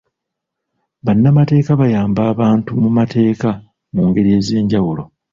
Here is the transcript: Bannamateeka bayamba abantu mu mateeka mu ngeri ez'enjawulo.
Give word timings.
Bannamateeka 1.05 1.71
bayamba 1.81 2.21
abantu 2.33 2.71
mu 2.83 2.89
mateeka 2.97 3.49
mu 3.93 4.01
ngeri 4.07 4.29
ez'enjawulo. 4.37 5.03